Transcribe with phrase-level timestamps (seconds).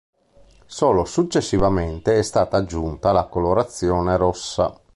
[0.65, 4.75] Solo successivamente è stata aggiunta la colorazione rossa.